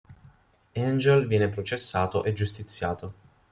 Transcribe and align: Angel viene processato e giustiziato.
Angel 0.77 1.27
viene 1.27 1.49
processato 1.49 2.23
e 2.23 2.33
giustiziato. 2.33 3.13